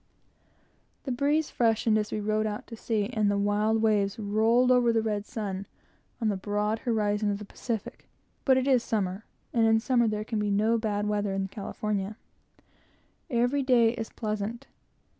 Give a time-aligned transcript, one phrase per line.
[1.03, 4.91] The breeze freshened as we stood out to sea, and the wild waves rolled over
[4.91, 5.67] the red sun,
[6.19, 8.07] on the broad horizon of the Pacific;
[8.43, 12.17] but it is summer, and in summer there can be no bad weather in California.
[13.29, 14.65] Every day is pleasant.